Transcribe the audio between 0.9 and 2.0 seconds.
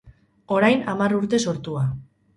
hamar urte sortua.